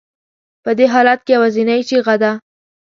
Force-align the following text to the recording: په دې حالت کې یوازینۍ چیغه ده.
په 0.63 0.71
دې 0.77 0.85
حالت 0.93 1.19
کې 1.25 1.33
یوازینۍ 1.35 1.81
چیغه 1.89 2.15
ده. 2.21 2.31